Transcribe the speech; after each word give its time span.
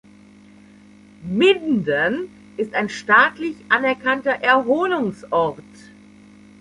Minden 1.21 2.31
ist 2.57 2.73
ein 2.73 2.89
staatlich 2.89 3.55
anerkannter 3.69 4.31
Erholungsort. 4.31 5.61